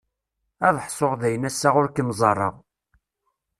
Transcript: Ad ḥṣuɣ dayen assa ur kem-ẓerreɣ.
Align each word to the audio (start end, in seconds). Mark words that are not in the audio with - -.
Ad 0.67 0.75
ḥṣuɣ 0.85 1.13
dayen 1.21 1.47
assa 1.49 1.69
ur 1.79 1.87
kem-ẓerreɣ. 1.89 2.55